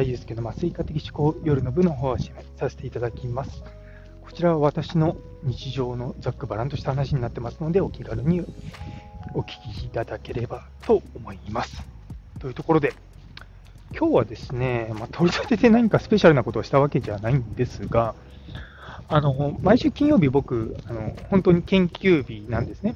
[0.00, 3.62] 田祐介の麻酔科的思考夜の部の方を締めさせていただきます。
[4.22, 8.40] こちらは私の日常のざっくばらんとした話になってますので、お気軽に
[9.34, 11.82] お聞きいただければと思います。
[12.38, 12.94] というところで、
[13.96, 18.14] 今日はですね、まあ、取り立てて何かスペシャルなことをしたわけじゃないんですが、
[19.08, 22.94] あの毎週金曜日、僕あの、本当に研究日なんですね。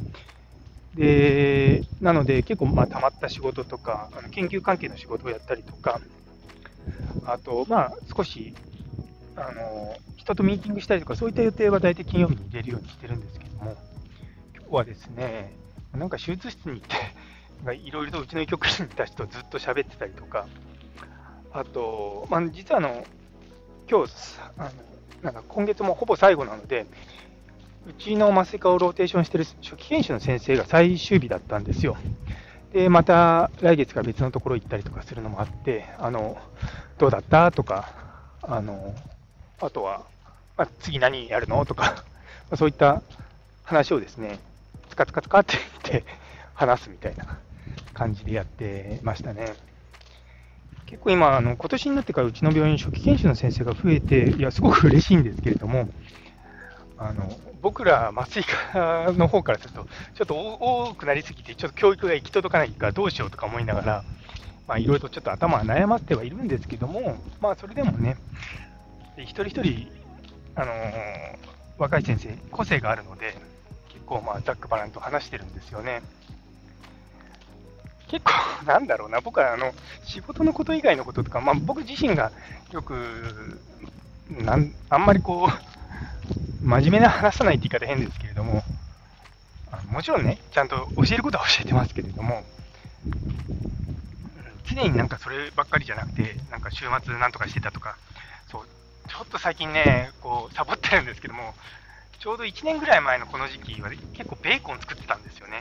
[0.94, 6.00] でなので、結構まあ溜まった仕事とか、あの研究関係の仕事をやったりとか、
[7.26, 8.54] あと、まあ、少し
[9.36, 13.76] あの人とミーティングしたりとか、そういった予定は大体金曜日に入れるようにしてるんですけども、
[14.56, 15.52] 今日はですね、
[15.92, 20.46] なんか手術室に行って、いろいろとうちの医局員たちとずっと喋ってたりとか、
[21.52, 23.04] あと、まあ、実はあの
[23.88, 24.12] 今日
[24.58, 24.70] あの
[25.22, 26.86] なんか今月もほぼ最後なので、
[27.86, 31.96] うちの麻酔科をローテーションしてる初期研修の先生が最終日だったんですよ。
[32.74, 36.36] で、また来月から別のところ行ったりとかするのもあって、あの
[36.98, 37.52] どうだった？
[37.52, 37.88] とか、
[38.42, 38.96] あの
[39.60, 40.02] あとは、
[40.56, 41.64] まあ、次何やるの？
[41.64, 42.04] とか、
[42.50, 43.00] まそういった
[43.62, 44.40] 話をですね、
[44.88, 46.04] つかつかつかって言って
[46.54, 47.24] 話すみたいな
[47.94, 49.54] 感じでやってましたね。
[50.86, 55.88] 結構今、あの今年になってからうちの病院、初期研修の先生が増えて、いや、すごく嬉しいんですけれども、
[57.04, 57.28] あの
[57.60, 64.04] 僕ら麻酔科の方からすると、ちょっと多くなりすぎて、ちょっと教育が行き届かないからどうしようとか思いながら、
[64.66, 68.16] まあ、いろいろとちょっと頭は悩まってはいるんですけども、まあ、それでもね、
[69.18, 69.88] 一人一人、
[70.54, 71.36] あのー、
[71.76, 73.36] 若い先生、個性があるので、
[73.90, 76.02] 結構、まあ、ざっくばらんと話してるんですよね。
[78.08, 78.32] 結構、
[78.64, 79.74] なんだろうな、僕はあの
[80.04, 82.32] 仕事のこと以外のこととか、まあ、僕自身が
[82.72, 83.60] よく
[84.30, 85.73] なんあんまりこう、
[86.64, 88.64] 真面目な話さないって言い方変ですけれども、
[89.90, 92.42] もちろんね、ちゃんと教えることは教えてますけれども、
[94.64, 97.98] 常になんかそればっかりじゃなくて、なんか週末なんとかしてたとか、
[98.50, 98.62] そう
[99.10, 101.52] ちょっと最近ね、こうサボってるんですけども、
[102.18, 105.60] ちょうど1年ぐらい前のこの時期は結構ベーコン作ってたんですよね。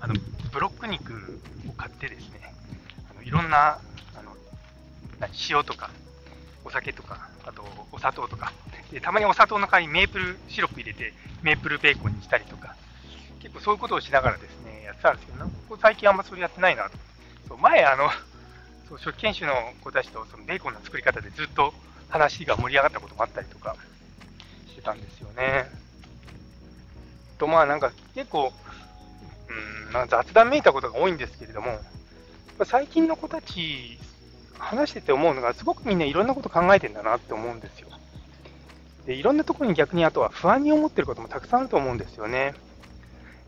[0.00, 0.14] あの
[0.52, 2.54] ブロック肉を買ってですね、
[3.10, 3.80] あのいろんな
[4.16, 4.36] あの
[5.50, 5.90] 塩とか
[6.64, 8.52] お酒とか、あとお砂糖とか
[8.92, 12.76] で、たまにお砂糖の代わりにメープルシロップ入れて、メープルベーコンにしたりとか、
[13.40, 16.98] 結構そういうことをしながらですね、やってたんですけどここ、最近あんまそれやってないなと。
[17.48, 18.08] そう前あの
[18.88, 21.74] そう初期研修の子たちとそのベーコンの作り方でずっと
[22.08, 23.76] 話が盛り上がったこともあったりとか
[24.68, 25.70] してたんですよね。
[27.38, 28.52] とまあなんか結構、
[29.48, 31.80] うん、まあ、雑談めいたことが多いんですけれども、
[32.64, 33.98] 最近の子たち、
[34.58, 37.88] 話してて思うのが、すごくみんないろんなこと考えてんだなって思うんですよ。
[39.06, 42.54] でいろんなところに逆にあとは不安に思ってることもたくさんあると思うんですよね。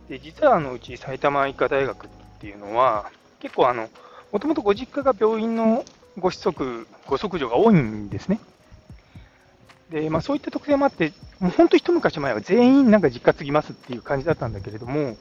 [0.08, 2.08] で実はあのうち埼玉医科大学っ
[2.40, 3.10] ていうのは、
[3.40, 3.88] 結構あの、
[4.32, 5.84] もともとご実家が病院の
[6.18, 8.40] ご子息、ご息女が多いんですね。
[9.90, 15.16] で、まあ、そういった特性もあって、もう本当一昔前は全員なんか実家継ぎますっていう感じだったんだけれども、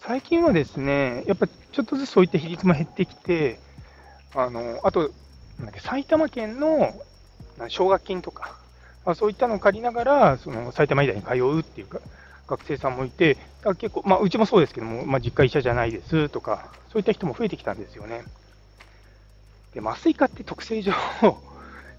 [0.00, 3.58] 最近はですね、やっぱちょっとずつそういった比率も減ってきて、
[4.34, 5.10] あのあと、
[5.58, 6.92] なんだっけ埼玉県の
[7.68, 8.61] 奨学金とか、
[9.04, 12.00] まあ、そういったのを借りながら、その埼玉医大に通うっていうか、
[12.46, 13.36] 学生さんもいて、
[13.78, 18.24] 結構、まあ、うちもそうですけども、まあ、実家医者じゃないですとか、そういった人も増えてきたんですよね。
[19.74, 20.92] で麻酔科って特性上、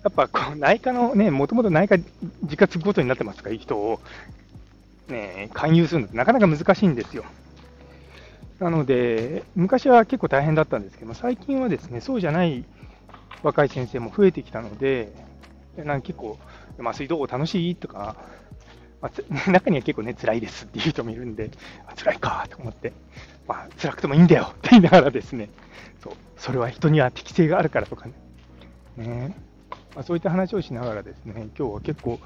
[0.04, 1.98] やっぱこう内科のね、もともと内科
[2.44, 4.00] 自家継ぐことになってますから、人を、
[5.08, 7.26] ね、勧誘するのってなかなか難しいんですよ。
[8.60, 12.64] なので、昔は結構大変だったんですけど最近はですね、そうじゃない
[13.42, 15.12] 若い先生も増えてきたので、
[15.78, 16.38] なんか結構、
[16.80, 18.16] 麻酔どう楽しいとか、
[19.02, 19.10] ま
[19.46, 21.52] あ、 中には結構ね、辛いですっていう人もいるんで、
[21.86, 22.94] あ辛いかと思って、
[23.48, 25.50] まあ、辛くてもいいんだよって言いながらですね、
[26.02, 28.14] そう、それは人には適性があるからとかね、
[28.98, 29.36] ね。
[29.96, 32.20] まあ、そういった話をしながらですね、今日は結構、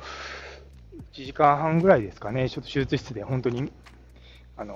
[1.14, 3.72] 1時間半ぐらいですかね、ちょっと手術室で本当に、
[4.56, 4.76] あの、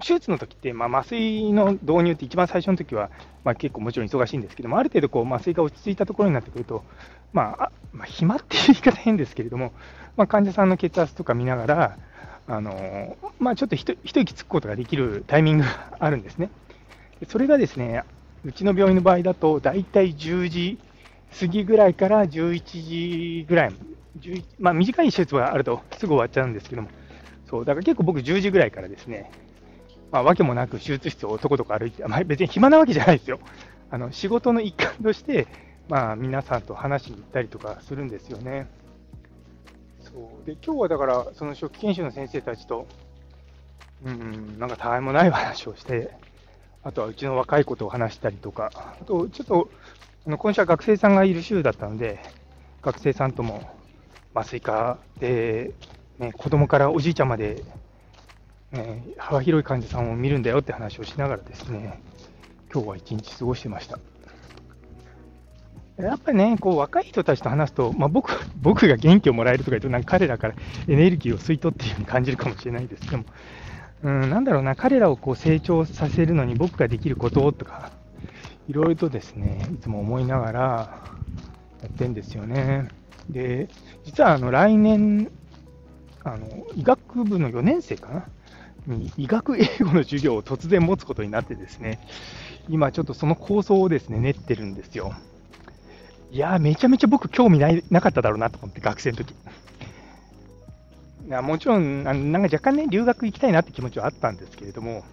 [0.00, 3.10] 手術の時って、まあ、麻酔の導入って一番最初の時は、
[3.44, 6.84] まあ、結構もちろん忙しいんですけども、ある程度こう麻酔が落ち着いたところになってくると、
[7.32, 9.72] まあ、まあ、暇っていう言い方変ですけれども、
[10.16, 11.98] まあ、患者さんの血圧とか見ながら、
[12.46, 16.50] あのまあ、ちょっと一息つくことができるタイミングがあるんですね。
[17.28, 18.02] それがですね、
[18.44, 20.78] うちの病院の場合だと、大体10時
[21.38, 23.74] 過ぎぐらいから11時ぐらい、
[24.58, 26.88] まあ、短い手術はあるとすぐ終わっちゃうんですけども、
[27.48, 29.30] そうだから結構僕10時ぐらいからですね、
[30.10, 33.38] まあ、わけもなく手術室をとことこ歩いて、まあ、別に暇なわけじゃないですよ。
[33.90, 35.46] あの仕事の一環として、
[35.90, 38.68] まあ、皆さんと話しに行ったりとかするんですよね。
[40.00, 42.86] そうで今日はだから、その初期研修の先生たちと、
[44.04, 46.12] うん、なんかたわいもない話をして、
[46.84, 49.68] あとはうちの若い子と話したりとか、あとちょっと
[50.28, 52.20] あの今週は学生さんがいる週だったので、
[52.82, 53.68] 学生さんとも
[54.32, 55.72] 麻酔科で、
[56.20, 57.64] ね、子供からおじいちゃんまで、
[58.70, 62.00] ね、幅広い患者さんを見るんだよって話をしながらですね、
[62.72, 63.98] 今日は一日過ごしてました。
[66.02, 68.30] やっぱりね、こう若い人たちと話すと、まあ、僕
[68.60, 70.54] 僕が元気をもらえるとか言うと、なんか彼らから
[70.88, 73.24] エネルギーを吸い取っているように感じるかもしれないですけども、
[74.02, 77.90] うん、なんだろうな、彼らをこう成長させるのに僕ができることとか、
[78.68, 80.60] いろいろとですね、いつも思いながら
[81.82, 82.88] やってんですよね。
[83.28, 83.68] で、
[84.04, 85.30] 実はあの来年、
[86.22, 88.24] あの医学部の4年生かな？
[88.86, 92.00] に医学英語の授業を突然持つことになってですね、
[92.68, 95.14] 今ちょっとその構想をですね、練ってるんですよ。
[96.32, 99.34] いやめちゃめちゃ僕興味ないなかっただろうなと思って、学生の時。
[101.42, 105.04] もちろん、なんか若干ね、留学行きたいなって気持ちはあったんですけれども、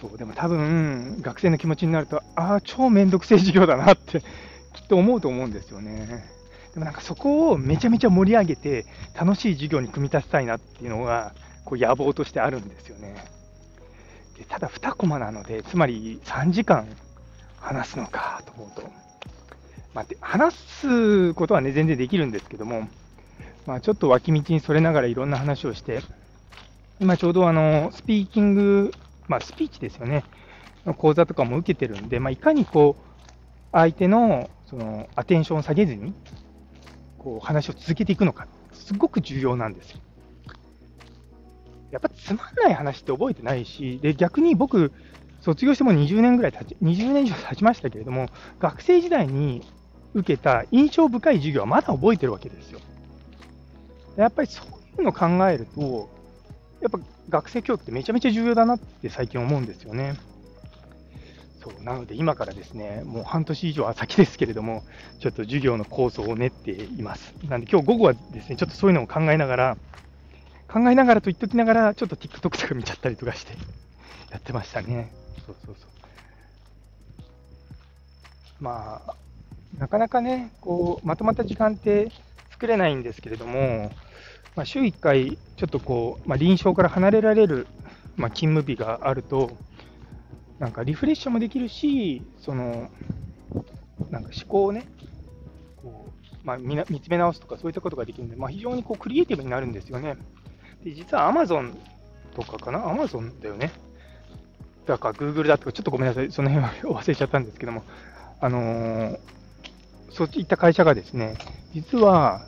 [0.00, 4.20] そう、でも多分、学生の気持ちになると、ああ、超めんどくせえ授業だなって
[4.72, 6.24] きっと思うと思うんですよね。
[6.74, 11.32] でもなんかそこをめちゃめちゃ盛り上げて、楽しい授業に組み立てたいなっていうのが、
[11.64, 13.16] こう野望としてあるんですよね。
[14.36, 16.88] でただ2コマなので、つまり3時間
[17.60, 18.88] 話すのかと思うと、
[19.94, 22.88] まあ、話すことはね、全然できるんですけども、
[23.66, 26.02] まあ、ちょっと脇道にそれながらいろんな話をして、
[27.00, 28.92] 今ちょうどあのスピーキング、
[29.28, 30.24] まあ、スピーチですよね、
[30.86, 33.18] の講座とかも受けてるんで、まあ、いかにこう
[33.72, 36.14] 相手のそのアテンションを下げずに
[37.18, 40.00] こう話を続けていくのか、すごく重要なんですよ。
[41.90, 44.92] やっぱつまんない話って覚えてないし、で逆に僕、
[45.40, 49.62] 卒業しても20年ぐらい経ち、20年以上経ちましたけれども、学生時代に
[50.14, 52.80] 受けた印象深い授業はまだ覚えてるわけですよ。
[54.16, 56.10] やっぱりそういうのを考えると、
[56.80, 60.16] やっぱ学生教育ってめちゃめちゃ重要だなって最近思うんですよね。
[61.60, 64.84] そうなので今からですね、もう半年以上は先ですけれども、
[65.20, 67.34] ちょっと授業の構想を練っています。
[67.48, 69.76] なんで今日午後はですね、ちょっとそういうのを考えながら、
[70.68, 73.52] 考えながらと言っときながら、ちょっと TikTok とか見ちゃったりとかして
[74.30, 75.12] やってましたね。
[75.46, 75.88] そうそうそう。
[78.60, 79.14] まあ、
[79.76, 82.10] なかなかね、こう、まとまった時間って
[82.50, 83.90] 作れないんですけれども、
[84.56, 87.66] まあ、週1回、ちょっとこう、まあ、臨床から離れられる、
[88.16, 89.50] まあ、勤務日があると、
[90.58, 92.90] なんかリフレッシュもできるし、その、
[94.10, 94.86] なんか思考をね、
[95.76, 100.16] こうまあ、見つめ直すとかそういったことができるんで、まあ、非常にこうクリエイティブになるんですよね。
[100.82, 101.74] で実は Amazon
[102.34, 103.70] とかかな ?Amazon だよね。
[104.86, 106.72] だか Google だとか、ちょっとごめんなさい、その辺は
[107.02, 107.84] 忘れちゃったんですけども、
[108.40, 109.18] あのー、
[110.10, 111.36] そういった会社がですね、
[111.74, 112.46] 実は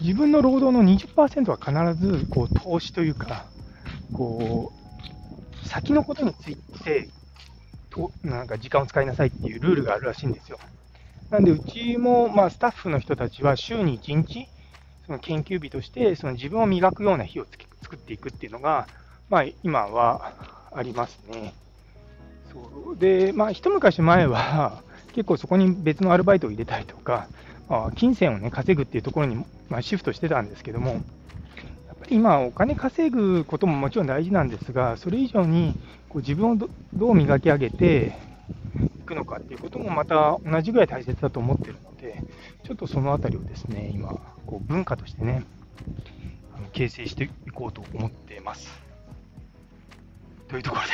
[0.00, 3.46] 自分の労働の20%は必ずこう投資というか、
[4.12, 7.08] こう先のことについて
[7.90, 10.58] となんか時間を使いなさいっていうルールがあるらしいんですよ。
[11.32, 14.48] なんで、うちも、まあ、スタッフの人たちは週に1日、
[15.06, 17.46] その研究日として、その自分を磨くような日を
[17.80, 18.86] 作っていくっていうのが、
[19.30, 20.34] まあ、今は
[20.70, 21.54] ありますね。
[22.52, 27.28] そうで、まあ、一昔前は、結構そこに別のアルバイトを入れたりとか、
[27.68, 29.36] まあ、金銭を、ね、稼ぐっていうところに、
[29.68, 31.00] まあ、シフトしてたんですけども、やっ
[31.98, 35.74] ぱり今、お金稼ぐことももちろん大事なんですが、それ以上に
[36.08, 38.18] こう自分をどう磨き上げて
[38.98, 42.22] いくのかっていうこともまた同じぐらい大切だと思ってるので、
[42.64, 44.12] ちょっとそのあたりをですね、今、
[44.46, 45.44] こう文化としてね、
[46.54, 48.68] あの形成していこうと思っています。
[50.48, 50.88] というところで、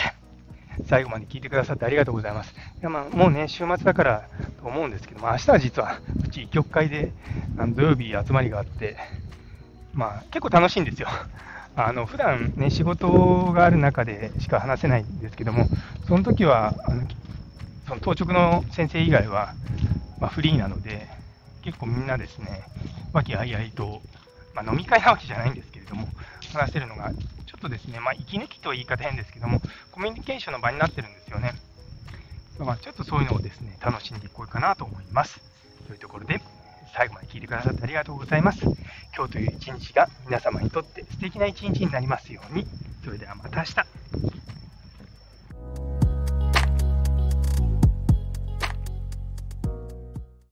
[0.87, 2.53] 最後まで聞いてくださってありがとうございます。
[2.53, 4.29] いやまあ、もうね、週末だから
[4.61, 7.13] と思うんですけども、明日は実はうち曲会で
[7.57, 8.97] あの土曜日集まりがあって、
[9.93, 11.09] まあ、結構楽しいんですよ。
[11.77, 15.67] あの普段ね、仕事がある中でしか話せないんですけども、
[16.07, 17.07] その時はあの
[17.87, 19.55] その当直の先生以外は、
[20.21, 21.09] まあ、フリーなので、
[21.63, 22.63] 結構みんなですね、
[23.13, 24.03] 和気あいあいと、
[24.55, 26.09] まあ、飲み会なわけじゃないんですけれども、
[26.53, 29.61] 話せるのが、ょっとですね、まあ、息抜きとは言い方変ですけども、
[29.93, 31.53] コミュニケーションの場になってるんですよね。
[32.59, 35.41] まあ、ちょっとそういうのをですね、楽しんでいこうかなと思います。
[35.87, 36.41] というところで、
[36.95, 38.65] 最後まで聞いてくださってありがとうございます。
[39.17, 42.67] 今日という一日が皆様にとって素敵な一日になりますように。
[43.05, 43.98] それではまた明日。